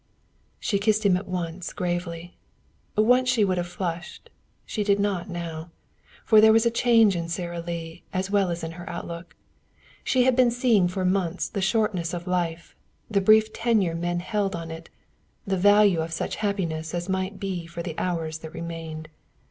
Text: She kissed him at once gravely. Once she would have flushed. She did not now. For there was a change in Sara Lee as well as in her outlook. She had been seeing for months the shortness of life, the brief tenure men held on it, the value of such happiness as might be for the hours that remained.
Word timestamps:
She 0.59 0.79
kissed 0.79 1.05
him 1.05 1.15
at 1.15 1.27
once 1.27 1.71
gravely. 1.73 2.35
Once 2.97 3.29
she 3.29 3.45
would 3.45 3.59
have 3.59 3.67
flushed. 3.67 4.31
She 4.65 4.83
did 4.83 4.99
not 4.99 5.29
now. 5.29 5.69
For 6.25 6.41
there 6.41 6.51
was 6.51 6.65
a 6.65 6.71
change 6.71 7.15
in 7.15 7.29
Sara 7.29 7.59
Lee 7.61 8.01
as 8.11 8.31
well 8.31 8.49
as 8.49 8.63
in 8.63 8.71
her 8.71 8.89
outlook. 8.89 9.35
She 10.03 10.23
had 10.23 10.35
been 10.35 10.49
seeing 10.49 10.87
for 10.87 11.05
months 11.05 11.47
the 11.49 11.61
shortness 11.61 12.15
of 12.15 12.25
life, 12.25 12.75
the 13.11 13.21
brief 13.21 13.53
tenure 13.53 13.93
men 13.93 14.21
held 14.21 14.55
on 14.55 14.71
it, 14.71 14.89
the 15.45 15.55
value 15.55 16.01
of 16.01 16.11
such 16.11 16.37
happiness 16.37 16.95
as 16.95 17.07
might 17.07 17.39
be 17.39 17.67
for 17.67 17.83
the 17.83 17.93
hours 17.99 18.39
that 18.39 18.55
remained. 18.55 19.07